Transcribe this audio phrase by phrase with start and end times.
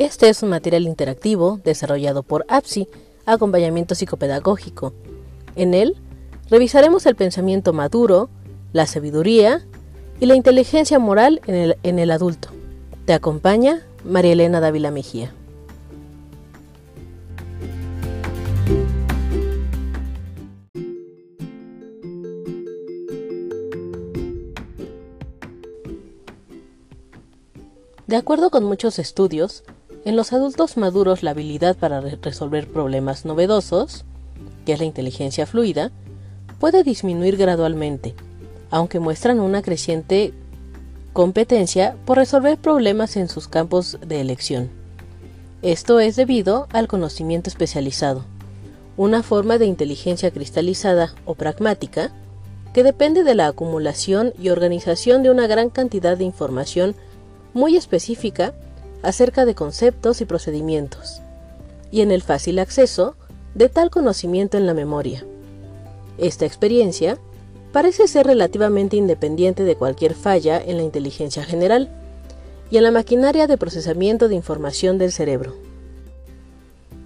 [0.00, 2.88] Este es un material interactivo desarrollado por APSI,
[3.26, 4.94] acompañamiento psicopedagógico.
[5.56, 5.94] En él
[6.48, 8.30] revisaremos el pensamiento maduro,
[8.72, 9.62] la sabiduría
[10.18, 12.48] y la inteligencia moral en el, en el adulto.
[13.04, 15.34] Te acompaña María Elena Dávila Mejía.
[28.06, 29.62] De acuerdo con muchos estudios,
[30.04, 34.04] en los adultos maduros la habilidad para resolver problemas novedosos,
[34.64, 35.90] que es la inteligencia fluida,
[36.58, 38.14] puede disminuir gradualmente,
[38.70, 40.32] aunque muestran una creciente
[41.12, 44.70] competencia por resolver problemas en sus campos de elección.
[45.62, 48.24] Esto es debido al conocimiento especializado,
[48.96, 52.12] una forma de inteligencia cristalizada o pragmática
[52.72, 56.94] que depende de la acumulación y organización de una gran cantidad de información
[57.52, 58.54] muy específica
[59.02, 61.20] acerca de conceptos y procedimientos,
[61.90, 63.16] y en el fácil acceso
[63.54, 65.24] de tal conocimiento en la memoria.
[66.18, 67.18] Esta experiencia
[67.72, 71.88] parece ser relativamente independiente de cualquier falla en la inteligencia general
[72.70, 75.54] y en la maquinaria de procesamiento de información del cerebro.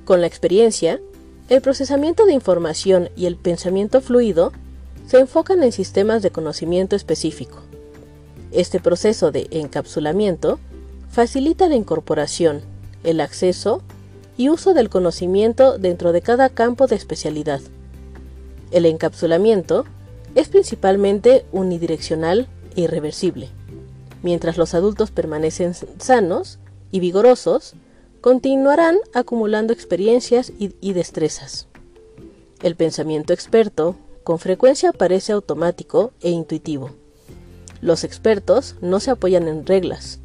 [0.04, 1.00] Con la experiencia,
[1.48, 4.52] el procesamiento de información y el pensamiento fluido
[5.06, 7.58] se enfocan en sistemas de conocimiento específico,
[8.52, 10.58] este proceso de encapsulamiento
[11.14, 12.62] facilita la incorporación,
[13.04, 13.82] el acceso
[14.36, 17.60] y uso del conocimiento dentro de cada campo de especialidad.
[18.72, 19.84] El encapsulamiento
[20.34, 23.48] es principalmente unidireccional e irreversible.
[24.22, 26.58] Mientras los adultos permanecen sanos
[26.90, 27.74] y vigorosos,
[28.20, 31.68] continuarán acumulando experiencias y, y destrezas.
[32.60, 36.90] El pensamiento experto con frecuencia parece automático e intuitivo
[37.84, 40.18] los expertos no se apoyan en reglas.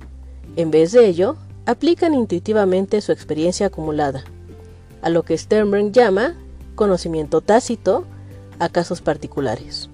[0.55, 4.23] En vez de ello, aplican intuitivamente su experiencia acumulada,
[5.01, 6.35] a lo que Sternberg llama
[6.75, 8.05] conocimiento tácito
[8.59, 9.89] a casos particulares.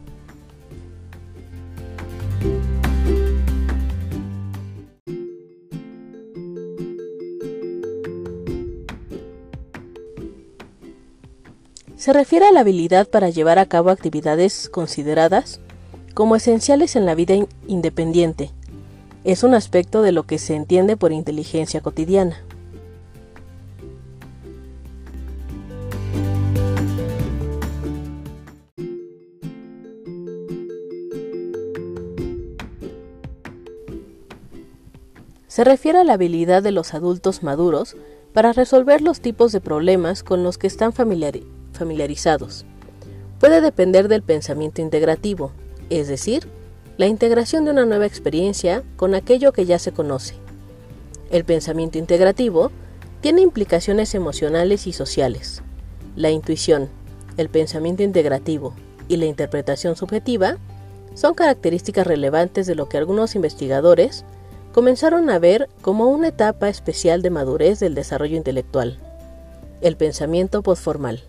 [12.05, 15.59] Se refiere a la habilidad para llevar a cabo actividades consideradas
[16.13, 17.33] como esenciales en la vida
[17.67, 18.51] independiente.
[19.25, 22.37] Es un aspecto de lo que se entiende por inteligencia cotidiana.
[35.47, 37.97] Se refiere a la habilidad de los adultos maduros
[38.31, 42.65] para resolver los tipos de problemas con los que están familiarizados.
[43.39, 45.51] Puede depender del pensamiento integrativo,
[45.89, 46.47] es decir,
[46.97, 50.35] la integración de una nueva experiencia con aquello que ya se conoce.
[51.29, 52.71] El pensamiento integrativo
[53.21, 55.61] tiene implicaciones emocionales y sociales.
[56.15, 56.89] La intuición,
[57.37, 58.73] el pensamiento integrativo
[59.07, 60.57] y la interpretación subjetiva
[61.15, 64.23] son características relevantes de lo que algunos investigadores
[64.73, 68.99] comenzaron a ver como una etapa especial de madurez del desarrollo intelectual,
[69.81, 71.23] el pensamiento postformal.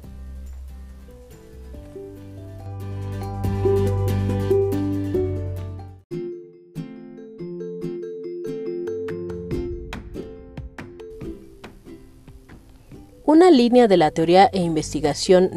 [13.37, 15.51] Una línea de la teoría e investigación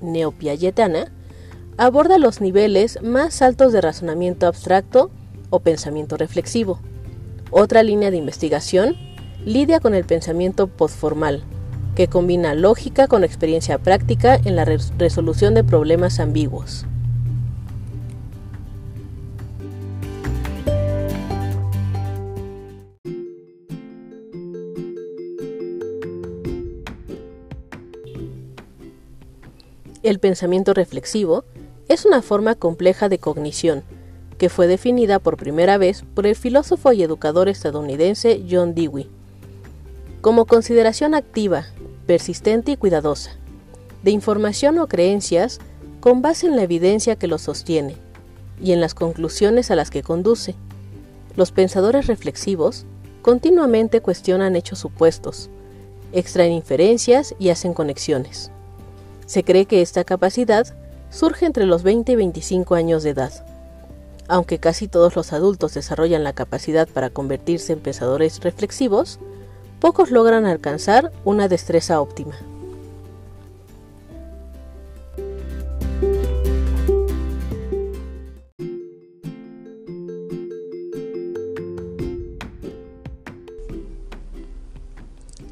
[0.00, 1.12] neopiagetana
[1.76, 5.10] aborda los niveles más altos de razonamiento abstracto
[5.50, 6.80] o pensamiento reflexivo.
[7.50, 8.96] Otra línea de investigación
[9.44, 11.44] lidia con el pensamiento postformal,
[11.94, 16.86] que combina lógica con experiencia práctica en la resolución de problemas ambiguos.
[30.08, 31.44] El pensamiento reflexivo
[31.86, 33.84] es una forma compleja de cognición
[34.38, 39.06] que fue definida por primera vez por el filósofo y educador estadounidense John Dewey
[40.22, 41.66] como consideración activa,
[42.06, 43.32] persistente y cuidadosa,
[44.02, 45.58] de información o creencias
[46.00, 47.94] con base en la evidencia que lo sostiene
[48.62, 50.54] y en las conclusiones a las que conduce.
[51.36, 52.86] Los pensadores reflexivos
[53.20, 55.50] continuamente cuestionan hechos supuestos,
[56.12, 58.50] extraen inferencias y hacen conexiones.
[59.28, 60.66] Se cree que esta capacidad
[61.10, 63.30] surge entre los 20 y 25 años de edad.
[64.26, 69.18] Aunque casi todos los adultos desarrollan la capacidad para convertirse en pensadores reflexivos,
[69.80, 72.36] pocos logran alcanzar una destreza óptima.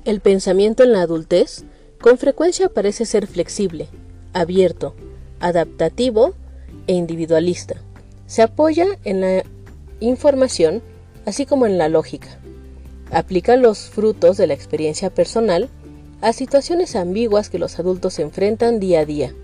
[0.07, 1.67] El pensamiento en la adultez
[2.07, 3.89] con frecuencia parece ser flexible,
[4.33, 4.95] abierto,
[5.41, 6.35] adaptativo
[6.87, 7.83] e individualista.
[8.29, 9.43] Se apoya en la
[9.99, 10.83] información
[11.25, 12.29] así como en la lógica.
[13.11, 15.69] Aplica los frutos de la experiencia personal
[16.21, 19.35] a situaciones ambiguas que los adultos enfrentan día a día.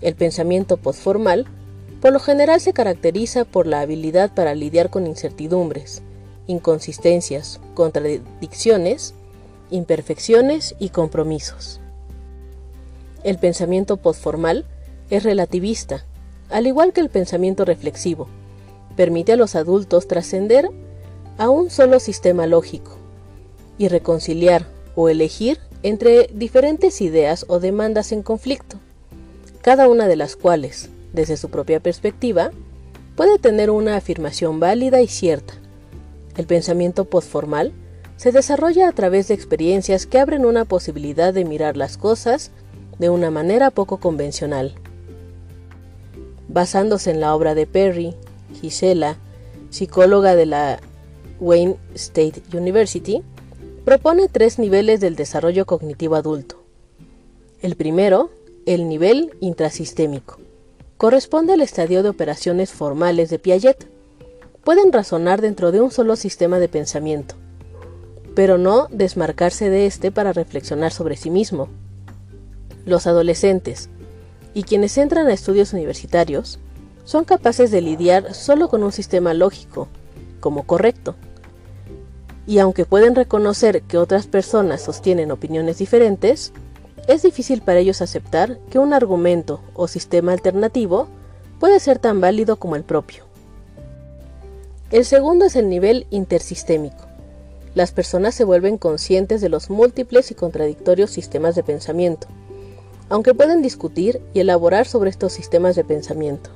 [0.00, 1.46] El pensamiento postformal
[2.00, 6.02] por lo general se caracteriza por la habilidad para lidiar con incertidumbres,
[6.48, 9.14] inconsistencias, contradicciones,
[9.70, 11.80] imperfecciones y compromisos.
[13.24, 14.66] El pensamiento postformal
[15.08, 16.04] es relativista,
[16.50, 18.28] al igual que el pensamiento reflexivo.
[18.96, 20.68] Permite a los adultos trascender
[21.38, 22.98] a un solo sistema lógico
[23.78, 28.78] y reconciliar o elegir entre diferentes ideas o demandas en conflicto,
[29.62, 32.50] cada una de las cuales, desde su propia perspectiva,
[33.16, 35.54] puede tener una afirmación válida y cierta.
[36.36, 37.72] El pensamiento postformal
[38.16, 42.50] se desarrolla a través de experiencias que abren una posibilidad de mirar las cosas
[42.98, 44.74] de una manera poco convencional.
[46.48, 48.14] Basándose en la obra de Perry,
[48.60, 49.16] Gisela,
[49.70, 50.80] psicóloga de la
[51.40, 53.22] Wayne State University,
[53.84, 56.62] propone tres niveles del desarrollo cognitivo adulto.
[57.60, 58.30] El primero,
[58.66, 60.38] el nivel intrasistémico,
[60.96, 63.88] corresponde al estadio de operaciones formales de Piaget.
[64.62, 67.34] Pueden razonar dentro de un solo sistema de pensamiento,
[68.34, 71.68] pero no desmarcarse de éste para reflexionar sobre sí mismo.
[72.86, 73.88] Los adolescentes
[74.52, 76.58] y quienes entran a estudios universitarios
[77.04, 79.88] son capaces de lidiar solo con un sistema lógico,
[80.40, 81.16] como correcto.
[82.46, 86.52] Y aunque pueden reconocer que otras personas sostienen opiniones diferentes,
[87.08, 91.08] es difícil para ellos aceptar que un argumento o sistema alternativo
[91.58, 93.24] puede ser tan válido como el propio.
[94.90, 97.06] El segundo es el nivel intersistémico.
[97.74, 102.28] Las personas se vuelven conscientes de los múltiples y contradictorios sistemas de pensamiento,
[103.08, 106.50] aunque pueden discutir y elaborar sobre estos sistemas de pensamiento.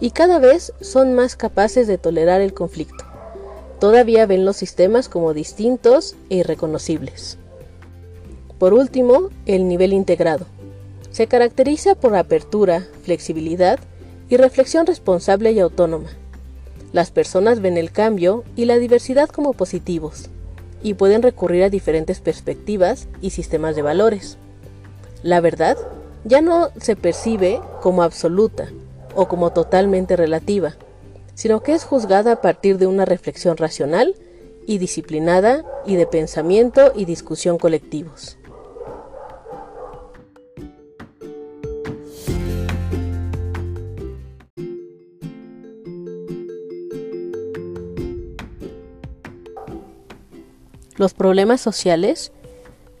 [0.00, 3.04] Y cada vez son más capaces de tolerar el conflicto.
[3.80, 7.38] Todavía ven los sistemas como distintos e irreconocibles.
[8.58, 10.46] Por último, el nivel integrado.
[11.10, 13.78] Se caracteriza por apertura, flexibilidad
[14.28, 16.10] y reflexión responsable y autónoma.
[16.92, 20.30] Las personas ven el cambio y la diversidad como positivos
[20.82, 24.38] y pueden recurrir a diferentes perspectivas y sistemas de valores.
[25.22, 25.76] La verdad
[26.24, 28.68] ya no se percibe como absoluta
[29.14, 30.76] o como totalmente relativa,
[31.34, 34.14] sino que es juzgada a partir de una reflexión racional
[34.66, 38.38] y disciplinada y de pensamiento y discusión colectivos.
[50.96, 52.32] Los problemas sociales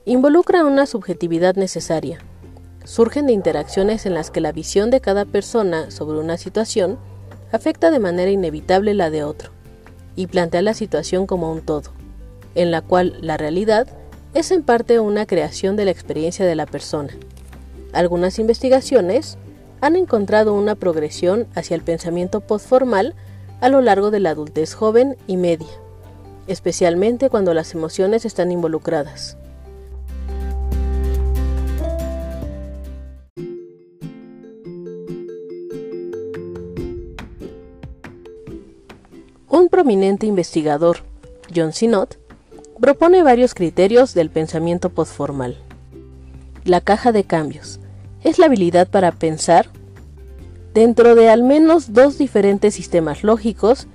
[0.08, 2.18] involucra una subjetividad necesaria.
[2.82, 6.98] Surgen de interacciones en las que la visión de cada persona sobre una situación
[7.52, 9.50] afecta de manera inevitable la de otro,
[10.16, 11.90] y plantea la situación como un todo,
[12.54, 13.86] en la cual la realidad
[14.32, 17.10] es en parte una creación de la experiencia de la persona.
[17.92, 19.36] Algunas investigaciones
[19.82, 23.14] han encontrado una progresión hacia el pensamiento postformal
[23.60, 25.68] a lo largo de la adultez joven y media,
[26.46, 29.36] especialmente cuando las emociones están involucradas.
[39.50, 40.98] Un prominente investigador,
[41.54, 42.16] John Sinnott,
[42.80, 45.56] propone varios criterios del pensamiento postformal.
[46.64, 47.80] La caja de cambios
[48.24, 49.70] es la habilidad para pensar
[50.74, 53.86] dentro de al menos dos diferentes sistemas lógicos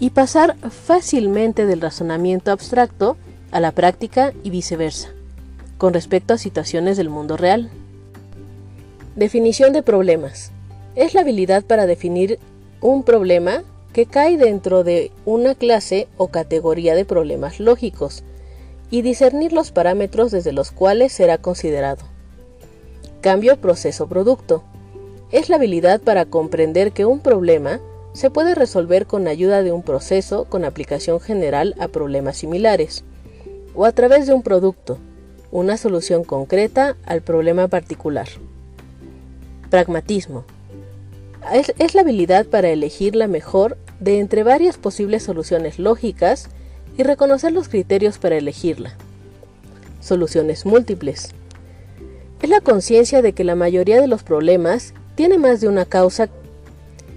[0.00, 3.16] y pasar fácilmente del razonamiento abstracto
[3.52, 5.10] a la práctica y viceversa,
[5.78, 7.70] con respecto a situaciones del mundo real.
[9.14, 10.50] Definición de problemas.
[10.96, 12.40] Es la habilidad para definir
[12.80, 18.22] un problema que cae dentro de una clase o categoría de problemas lógicos
[18.90, 22.04] y discernir los parámetros desde los cuales será considerado.
[23.20, 24.62] Cambio proceso-producto.
[25.30, 27.80] Es la habilidad para comprender que un problema
[28.12, 33.04] se puede resolver con ayuda de un proceso con aplicación general a problemas similares,
[33.74, 34.98] o a través de un producto,
[35.52, 38.28] una solución concreta al problema particular.
[39.70, 40.44] Pragmatismo
[41.52, 46.48] es, la habilidad para elegir la mejor de entre varias posibles soluciones lógicas
[46.96, 48.94] y reconocer los criterios para elegirla.
[50.00, 51.30] Soluciones múltiples.
[52.42, 56.28] Es la conciencia de que la mayoría de los problemas tiene más de una causa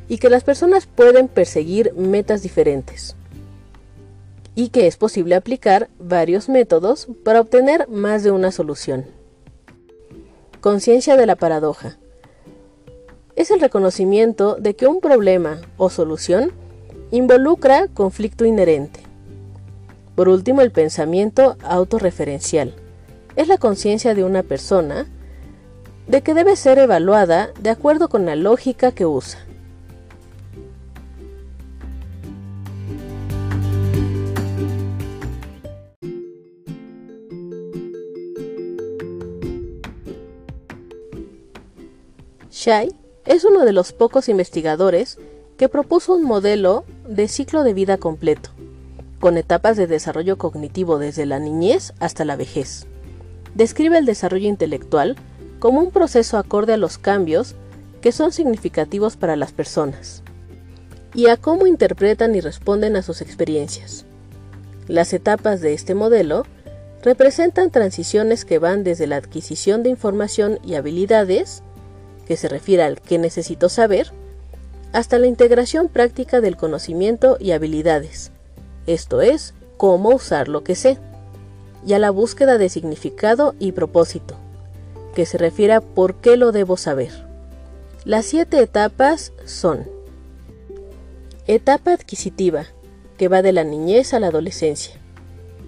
[0.10, 3.16] y que las personas pueden perseguir metas diferentes.
[4.56, 9.06] y que es posible aplicar varios métodos para obtener más de una solución.
[10.62, 11.98] Conciencia de la paradoja.
[13.36, 16.52] Es el reconocimiento de que un problema o solución
[17.10, 19.00] involucra conflicto inherente.
[20.16, 22.76] Por último, el pensamiento autorreferencial.
[23.36, 25.08] Es la conciencia de una persona
[26.08, 29.40] de que debe ser evaluada de acuerdo con la lógica que usa.
[42.52, 45.18] Shai es uno de los pocos investigadores
[45.58, 48.50] que propuso un modelo de ciclo de vida completo,
[49.20, 52.86] con etapas de desarrollo cognitivo desde la niñez hasta la vejez.
[53.56, 55.16] Describe el desarrollo intelectual
[55.60, 57.56] como un proceso acorde a los cambios
[58.02, 60.24] que son significativos para las personas
[61.14, 64.06] y a cómo interpretan y responden a sus experiencias.
[64.88, 66.46] Las etapas de este modelo
[67.04, 71.64] representan transiciones que van desde la adquisición de información y habilidades
[72.28, 74.12] que se refiere al que necesito saber,
[74.92, 78.32] hasta la integración práctica del conocimiento y habilidades,
[78.86, 80.98] esto es, cómo usar lo que sé,
[81.86, 84.36] y a la búsqueda de significado y propósito,
[85.16, 87.12] que se refiere a por qué lo debo saber.
[88.06, 89.88] Las siete etapas son
[91.46, 92.68] Etapa adquisitiva,
[93.18, 94.96] que va de la niñez a la adolescencia.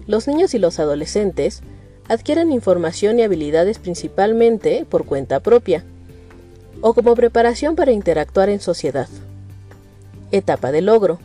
[0.06, 1.60] Los niños y los adolescentes
[2.08, 5.84] adquieren información y habilidades principalmente por cuenta propia,
[6.80, 9.08] o como preparación para interactuar en sociedad.
[10.32, 11.18] Etapa de logro.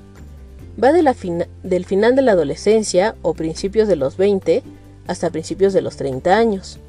[0.82, 4.64] Va del final de la adolescencia o principios de los 20
[5.08, 6.80] hasta principios de los 30 años.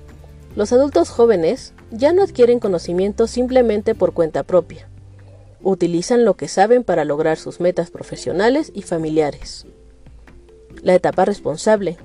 [0.55, 4.89] Los adultos jóvenes ya no adquieren conocimiento simplemente por cuenta propia.
[5.63, 9.67] Utilizan lo que saben para lograr sus metas profesionales y familiares.
[10.83, 11.97] La etapa responsable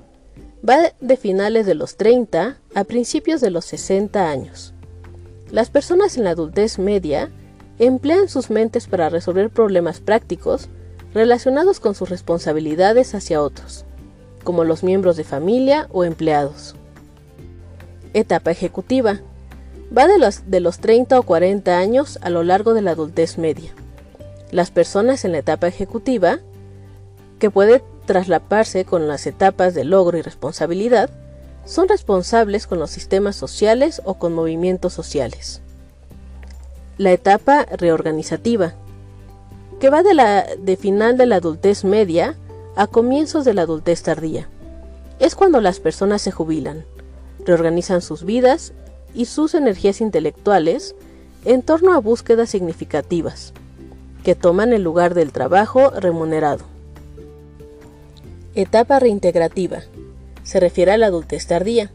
[0.66, 4.74] va de finales de los 30 a principios de los 60 años.
[5.50, 7.30] Las personas en la adultez media
[7.78, 10.68] emplean sus mentes para resolver problemas prácticos
[11.14, 13.84] relacionados con sus responsabilidades hacia otros,
[14.44, 16.74] como los miembros de familia o empleados.
[18.12, 19.20] Etapa ejecutiva.
[19.96, 23.38] Va de los, de los 30 o 40 años a lo largo de la adultez
[23.38, 23.72] media.
[24.50, 26.40] Las personas en la etapa ejecutiva,
[27.38, 31.10] que puede traslaparse con las etapas de logro y responsabilidad,
[31.68, 35.60] son responsables con los sistemas sociales o con movimientos sociales.
[36.96, 38.72] La etapa reorganizativa,
[39.78, 42.36] que va de, la, de final de la adultez media
[42.74, 44.48] a comienzos de la adultez tardía.
[45.18, 46.86] Es cuando las personas se jubilan,
[47.44, 48.72] reorganizan sus vidas
[49.14, 50.94] y sus energías intelectuales
[51.44, 53.52] en torno a búsquedas significativas,
[54.24, 56.64] que toman el lugar del trabajo remunerado.
[58.54, 59.82] Etapa reintegrativa,
[60.48, 61.90] se refiere a la adultez tardía.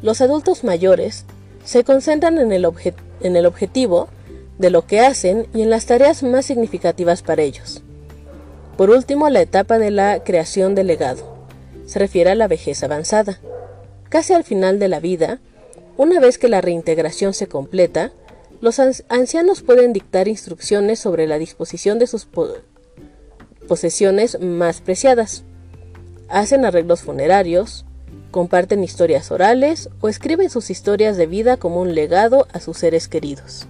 [0.00, 1.26] Los adultos mayores
[1.66, 4.08] se concentran en el, objetivo
[4.56, 7.82] de lo que hacen y en las tareas más significativas para ellos.
[8.78, 11.44] Por último, la etapa de la creación del legado.
[11.84, 13.38] Se refiere a la vejez avanzada.
[14.08, 15.38] Casi al final de la vida,
[15.98, 18.12] una vez que la reintegración se completa,
[18.62, 18.80] los
[19.10, 22.26] ancianos pueden dictar instrucciones sobre la disposición de sus
[23.68, 25.44] posesiones más preciadas.
[26.30, 27.84] Hacen arreglos funerarios,
[28.30, 33.08] comparten historias orales o escriben sus historias de vida como un legado a sus seres
[33.08, 33.66] queridos.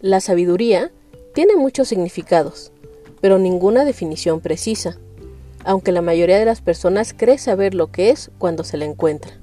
[0.00, 0.90] La sabiduría
[1.34, 2.72] tiene muchos significados,
[3.20, 4.96] pero ninguna definición precisa,
[5.62, 9.39] aunque la mayoría de las personas cree saber lo que es cuando se la encuentra.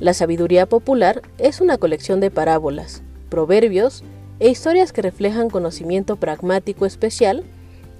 [0.00, 4.04] La sabiduría popular es una colección de parábolas, proverbios
[4.38, 7.42] e historias que reflejan conocimiento pragmático especial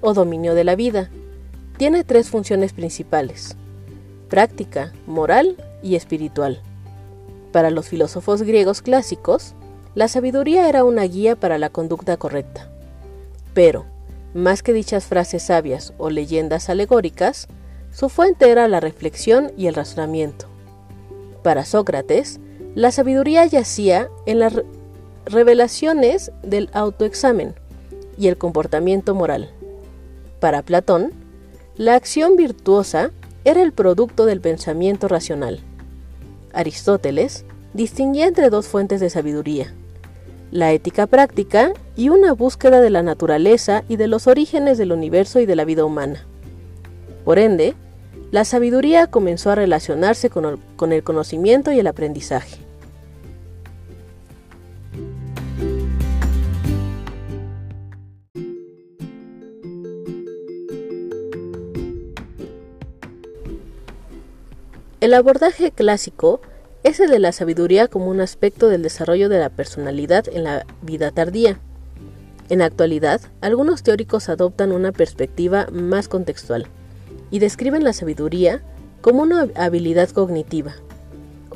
[0.00, 1.11] o dominio de la vida.
[1.76, 3.57] Tiene tres funciones principales,
[4.28, 6.62] práctica, moral y espiritual.
[7.50, 9.55] Para los filósofos griegos clásicos,
[9.97, 12.71] la sabiduría era una guía para la conducta correcta.
[13.55, 13.87] Pero,
[14.35, 17.49] más que dichas frases sabias o leyendas alegóricas,
[17.90, 20.47] su fuente era la reflexión y el razonamiento.
[21.49, 22.40] Para Sócrates,
[22.75, 24.52] la sabiduría yacía en las
[25.25, 27.55] revelaciones del autoexamen
[28.19, 29.49] y el comportamiento moral.
[30.40, 31.11] Para Platón,
[31.75, 33.12] la acción virtuosa
[33.47, 35.61] era el producto del pensamiento racional.
[36.52, 39.73] Aristóteles distinguía entre dos fuentes de sabiduría,
[40.50, 45.40] la ética práctica y una búsqueda de la naturaleza y de los orígenes del universo
[45.40, 46.26] y de la vida humana.
[47.25, 47.75] Por ende,
[48.31, 52.59] la sabiduría comenzó a relacionarse con el conocimiento y el aprendizaje.
[65.01, 66.41] El abordaje clásico
[66.83, 70.67] es el de la sabiduría como un aspecto del desarrollo de la personalidad en la
[70.83, 71.61] vida tardía.
[72.51, 76.69] En la actualidad, algunos teóricos adoptan una perspectiva más contextual
[77.31, 78.63] y describen la sabiduría
[79.01, 80.75] como una habilidad cognitiva.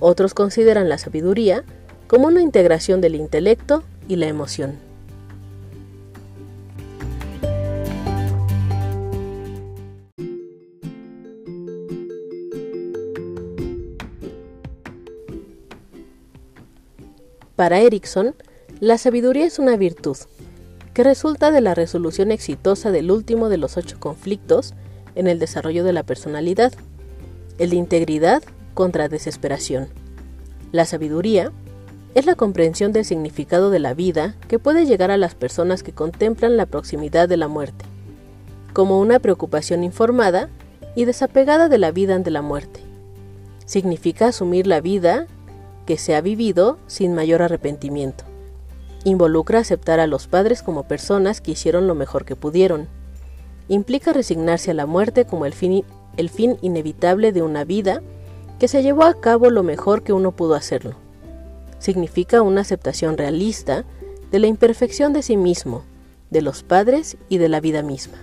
[0.01, 1.65] Otros consideran la sabiduría
[2.07, 4.77] como una integración del intelecto y la emoción.
[17.57, 18.35] Para Erickson,
[18.81, 20.17] la sabiduría es una virtud
[20.95, 24.75] que resulta de la resolución exitosa del último de los ocho conflictos
[25.15, 26.73] en el desarrollo de la personalidad,
[27.59, 28.43] el de integridad
[28.75, 29.89] contra desesperación.
[30.73, 31.53] La sabiduría
[32.15, 35.93] es la comprensión del significado de la vida que puede llegar a las personas que
[35.93, 37.85] contemplan la proximidad de la muerte,
[38.73, 40.49] como una preocupación informada
[40.95, 42.81] y desapegada de la vida ante la muerte.
[43.65, 45.27] Significa asumir la vida
[45.87, 48.25] que se ha vivido sin mayor arrepentimiento.
[49.05, 52.89] Involucra aceptar a los padres como personas que hicieron lo mejor que pudieron.
[53.69, 55.85] Implica resignarse a la muerte como el fin,
[56.61, 58.03] inevitable de una vida
[58.59, 60.95] que se llevó a cabo lo mejor que uno pudo hacerlo.
[61.79, 63.85] Significa una aceptación realista
[64.31, 65.85] de la imperfección de sí mismo,
[66.31, 68.19] de los padres y de la vida misma.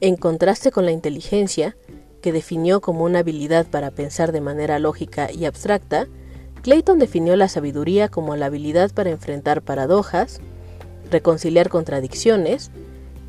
[0.00, 1.76] En contraste con la inteligencia,
[2.24, 6.06] que definió como una habilidad para pensar de manera lógica y abstracta,
[6.62, 10.40] Clayton definió la sabiduría como la habilidad para enfrentar paradojas,
[11.10, 12.70] reconciliar contradicciones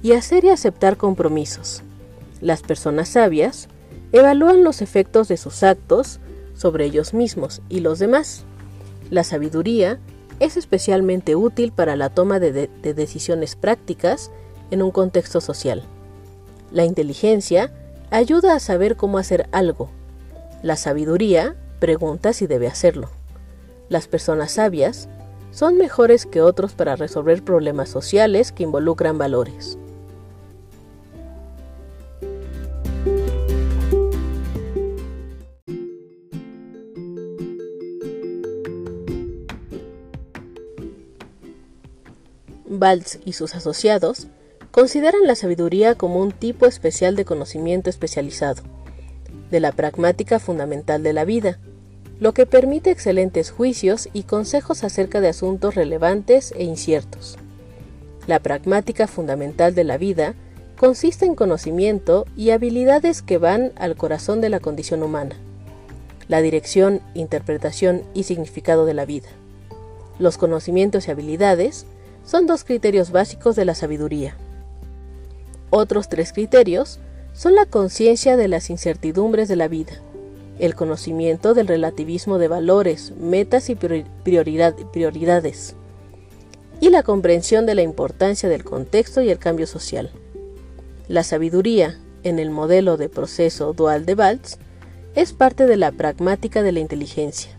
[0.01, 1.83] y hacer y aceptar compromisos.
[2.39, 3.67] Las personas sabias
[4.13, 6.21] evalúan los efectos de sus actos
[6.53, 8.45] sobre ellos mismos y los demás.
[9.09, 9.99] La sabiduría
[10.39, 14.31] es especialmente útil para la toma de, de decisiones prácticas
[14.71, 15.83] en un contexto social.
[16.71, 17.73] La inteligencia
[18.15, 19.89] ayuda a saber cómo hacer algo.
[20.63, 23.09] La sabiduría pregunta si debe hacerlo.
[23.89, 25.09] Las personas sabias
[25.51, 29.77] son mejores que otros para resolver problemas sociales que involucran valores.
[42.65, 44.27] Baltz y sus asociados
[44.75, 48.61] consideran la sabiduría como un tipo especial de conocimiento especializado,
[49.49, 51.59] de la pragmática fundamental de la vida,
[52.19, 57.37] lo que permite excelentes juicios y consejos acerca de asuntos relevantes e inciertos.
[58.27, 60.35] La pragmática fundamental de la vida
[60.77, 65.37] consiste en conocimiento y habilidades que van al corazón de la condición humana,
[66.27, 69.29] la dirección, interpretación y significado de la vida.
[70.19, 71.85] Los conocimientos y habilidades
[72.25, 74.35] son dos criterios básicos de la sabiduría.
[75.77, 76.99] Otros tres criterios
[77.33, 79.91] son la conciencia de las incertidumbres de la vida,
[80.57, 85.75] el conocimiento del relativismo de valores, metas y prioridades,
[86.79, 90.11] y la comprensión de la importancia del contexto y el cambio social.
[91.09, 94.57] La sabiduría, en el modelo de proceso dual de Baltz,
[95.13, 97.51] es parte de la pragmática de la inteligencia,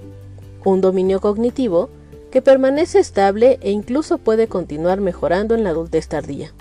[0.64, 1.90] un dominio cognitivo
[2.30, 6.54] que permanece estable e incluso puede continuar mejorando en la adultez tardía.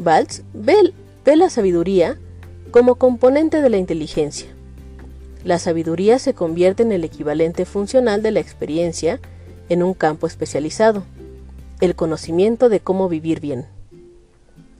[0.00, 0.94] Baltz ve,
[1.36, 2.18] la sabiduría
[2.70, 4.48] como componente de la inteligencia.
[5.44, 9.20] La sabiduría se convierte en el equivalente funcional de la experiencia
[9.68, 11.04] en un campo especializado,
[11.80, 13.66] el conocimiento de cómo vivir bien.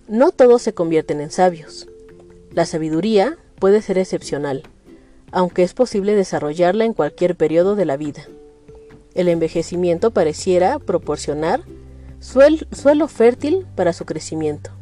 [0.09, 1.87] No todos se convierten en sabios.
[2.53, 4.63] La sabiduría puede ser excepcional,
[5.33, 8.27] aunque es posible desarrollarla en cualquier periodo de la vida.
[9.15, 11.63] El envejecimiento pareciera proporcionar
[12.21, 14.80] suelo fértil para su crecimiento.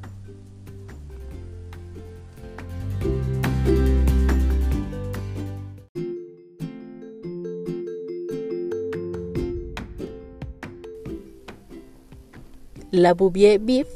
[13.15, 13.89] Bouvier-Biff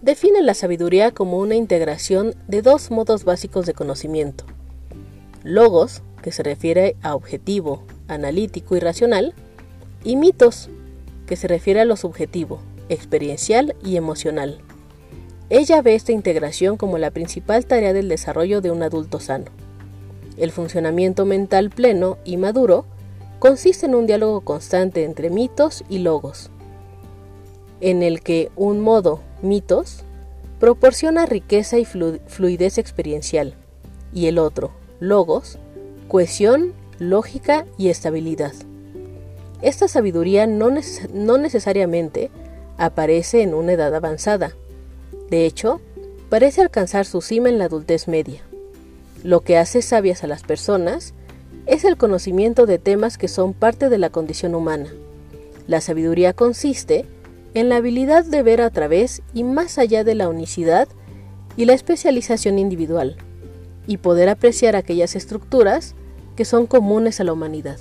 [0.00, 4.44] define la sabiduría como una integración de dos modos básicos de conocimiento.
[5.44, 9.34] Logos, que se refiere a objetivo, analítico y racional,
[10.04, 10.70] y mitos,
[11.26, 14.58] que se refiere a lo subjetivo, experiencial y emocional.
[15.50, 19.46] Ella ve esta integración como la principal tarea del desarrollo de un adulto sano.
[20.36, 22.86] El funcionamiento mental pleno y maduro
[23.38, 26.50] consiste en un diálogo constante entre mitos y logos,
[27.82, 30.04] en el que un modo, mitos,
[30.60, 33.54] proporciona riqueza y fluidez experiencial,
[34.14, 35.58] y el otro, logos,
[36.06, 38.52] cohesión, lógica y estabilidad.
[39.62, 40.70] Esta sabiduría no,
[41.12, 42.30] no necesariamente
[42.78, 44.52] aparece en una edad avanzada.
[45.28, 45.80] De hecho,
[46.28, 48.42] parece alcanzar su cima en la adultez media.
[49.24, 51.14] Lo que hace sabias a las personas
[51.66, 54.92] es el conocimiento de temas que son parte de la condición humana.
[55.66, 57.21] La sabiduría consiste en
[57.54, 60.88] la habilidad de ver a través y más allá de la unicidad
[61.56, 63.16] y la especialización individual,
[63.86, 65.94] y poder apreciar aquellas estructuras
[66.36, 67.78] que son comunes a la humanidad.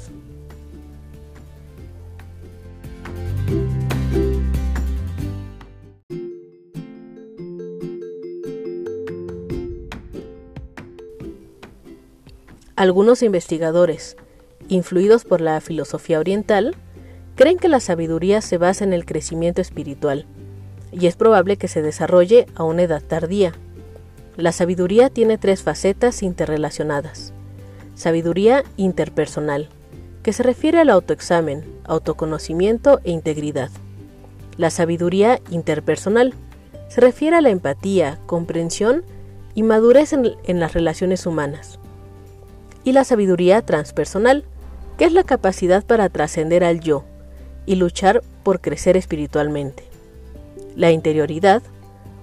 [12.75, 14.17] Algunos investigadores,
[14.67, 16.75] influidos por la filosofía oriental,
[17.41, 20.27] creen que la sabiduría se basa en el crecimiento espiritual,
[20.91, 23.54] y es probable que se desarrolle a una edad tardía.
[24.38, 27.34] La sabiduría tiene tres facetas interrelacionadas.
[27.95, 29.69] Sabiduría interpersonal,
[30.21, 33.71] que se refiere al autoexamen, autoconocimiento e integridad.
[34.58, 36.36] La sabiduría interpersonal
[36.89, 39.04] se refiere a la empatía, comprensión
[39.56, 41.80] y madurez en, en las relaciones humanas
[42.84, 44.45] y la sabiduría transpersonal,
[44.99, 47.04] que es la capacidad para trascender al yo
[47.65, 49.84] y luchar por crecer espiritualmente.
[50.76, 51.62] La interioridad,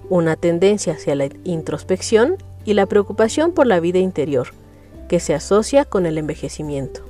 [0.09, 4.49] una tendencia hacia la introspección y la preocupación por la vida interior,
[5.07, 7.01] que se asocia con el envejecimiento.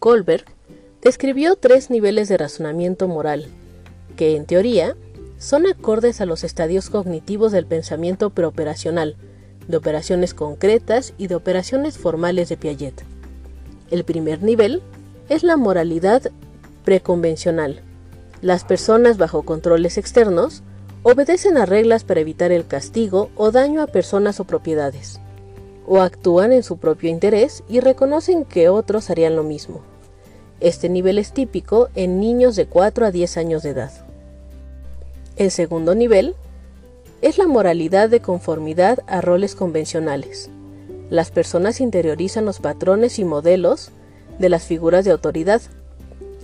[0.00, 0.44] Goldberg
[1.00, 3.46] describió tres niveles de razonamiento moral,
[4.14, 4.96] que en teoría
[5.38, 9.16] son acordes a los estadios cognitivos del pensamiento preoperacional,
[9.68, 13.04] de operaciones concretas y de operaciones formales de Piaget.
[13.90, 14.82] El primer nivel
[15.28, 16.30] es la moralidad
[16.84, 17.80] preconvencional.
[18.42, 20.62] Las personas bajo controles externos
[21.02, 25.20] obedecen a reglas para evitar el castigo o daño a personas o propiedades,
[25.86, 29.82] o actúan en su propio interés y reconocen que otros harían lo mismo.
[30.60, 34.03] Este nivel es típico en niños de 4 a 10 años de edad.
[35.36, 36.36] El segundo nivel
[37.20, 40.48] es la moralidad de conformidad a roles convencionales.
[41.10, 43.90] Las personas interiorizan los patrones y modelos
[44.38, 45.60] de las figuras de autoridad.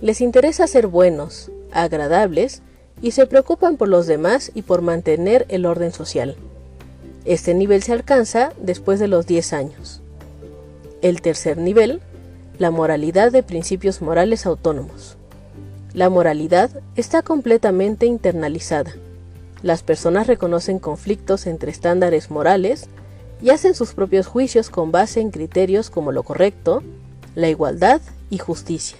[0.01, 2.61] Les interesa ser buenos, agradables
[3.01, 6.35] y se preocupan por los demás y por mantener el orden social.
[7.23, 10.01] Este nivel se alcanza después de los 10 años.
[11.01, 12.01] El tercer nivel
[12.57, 15.17] la moralidad de principios morales autónomos.
[15.93, 18.93] La moralidad está completamente internalizada.
[19.61, 22.87] Las personas reconocen conflictos entre estándares morales
[23.41, 26.81] y hacen sus propios juicios con base en criterios como lo correcto,
[27.35, 28.99] la igualdad y justicia.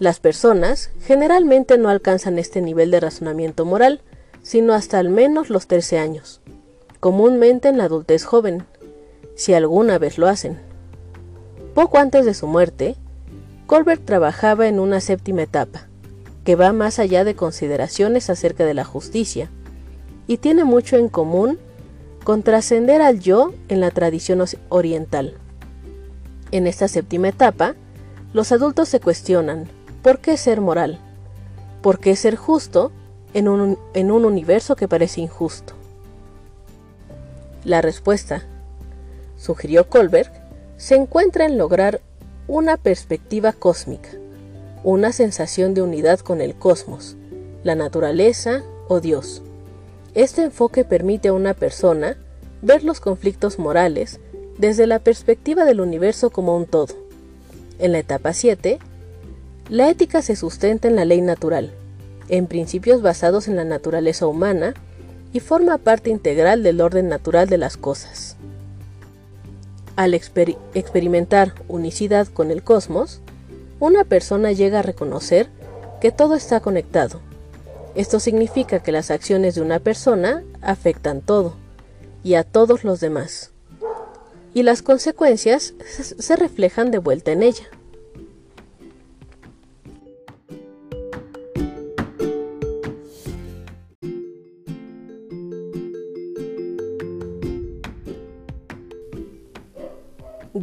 [0.00, 4.00] Las personas generalmente no alcanzan este nivel de razonamiento moral,
[4.42, 6.40] sino hasta al menos los 13 años,
[6.98, 8.64] comúnmente en la adultez joven,
[9.36, 10.58] si alguna vez lo hacen.
[11.74, 12.96] Poco antes de su muerte,
[13.68, 15.88] Colbert trabajaba en una séptima etapa,
[16.42, 19.50] que va más allá de consideraciones acerca de la justicia,
[20.26, 21.58] y tiene mucho en común
[22.24, 25.34] con trascender al yo en la tradición oriental.
[26.50, 27.74] En esta séptima etapa,
[28.32, 29.68] los adultos se cuestionan,
[30.02, 30.98] ¿por qué ser moral?
[31.82, 32.90] ¿Por qué ser justo
[33.34, 35.74] en un, en un universo que parece injusto?
[37.64, 38.44] La respuesta,
[39.36, 40.32] sugirió Colbert,
[40.78, 42.00] se encuentra en lograr
[42.48, 44.08] una perspectiva cósmica,
[44.82, 47.16] una sensación de unidad con el cosmos,
[47.62, 49.42] la naturaleza o Dios.
[50.14, 52.16] Este enfoque permite a una persona
[52.62, 54.18] ver los conflictos morales
[54.56, 56.94] desde la perspectiva del universo como un todo.
[57.78, 58.78] En la etapa 7,
[59.68, 61.70] la ética se sustenta en la ley natural,
[62.30, 64.72] en principios basados en la naturaleza humana
[65.34, 68.36] y forma parte integral del orden natural de las cosas.
[69.98, 73.20] Al experimentar unicidad con el cosmos,
[73.80, 75.48] una persona llega a reconocer
[76.00, 77.20] que todo está conectado.
[77.96, 81.56] Esto significa que las acciones de una persona afectan todo
[82.22, 83.50] y a todos los demás,
[84.54, 85.74] y las consecuencias
[86.16, 87.66] se reflejan de vuelta en ella.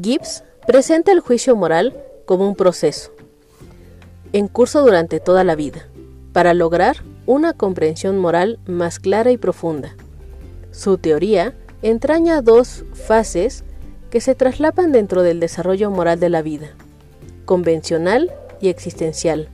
[0.05, 3.11] Gibbs presenta el juicio moral como un proceso.
[4.33, 5.87] en curso durante toda la vida,
[6.31, 9.95] para lograr una comprensión moral más clara y profunda.
[10.69, 13.63] Su teoría entraña dos fases
[14.11, 16.67] que se traslapan dentro del desarrollo moral de la vida,
[17.45, 19.49] convencional y existencial,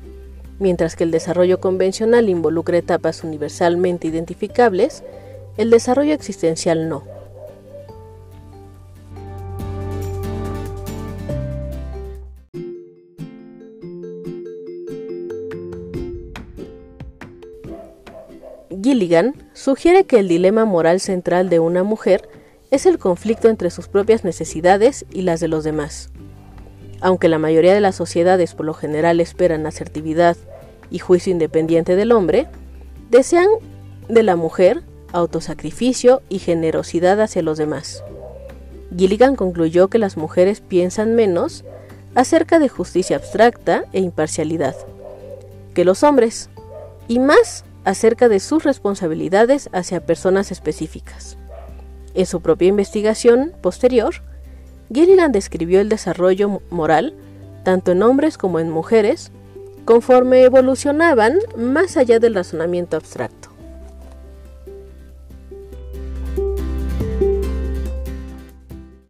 [0.60, 5.02] mientras que el desarrollo convencional involucra etapas universalmente identificables,
[5.56, 7.21] el desarrollo existencial no.
[19.02, 22.30] Gilligan sugiere que el dilema moral central de una mujer
[22.70, 26.12] es el conflicto entre sus propias necesidades y las de los demás.
[27.00, 30.38] Aunque la mayoría de las sociedades por lo general esperan asertividad
[30.92, 32.48] y juicio independiente del hombre,
[33.10, 33.48] desean
[34.08, 34.84] de la mujer
[35.14, 38.04] autosacrificio y generosidad hacia los demás.
[38.96, 41.66] Gilligan concluyó que las mujeres piensan menos
[42.14, 44.76] acerca de justicia abstracta e imparcialidad
[45.74, 46.50] que los hombres,
[47.08, 51.38] y más acerca de sus responsabilidades hacia personas específicas.
[52.14, 54.16] En su propia investigación posterior,
[54.94, 57.14] Gilligan describió el desarrollo moral,
[57.64, 59.32] tanto en hombres como en mujeres,
[59.86, 63.51] conforme evolucionaban más allá del razonamiento abstracto.